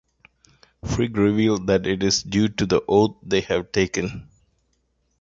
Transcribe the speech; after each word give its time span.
Frigg 0.83 1.15
revealed 1.15 1.67
that 1.67 1.85
it 1.85 2.01
is 2.01 2.23
due 2.23 2.47
to 2.47 2.65
the 2.65 2.81
oath 2.87 3.17
they 3.21 3.41
have 3.41 3.71
taken. 3.71 4.27